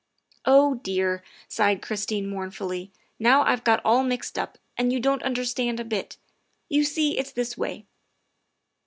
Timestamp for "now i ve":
3.29-3.63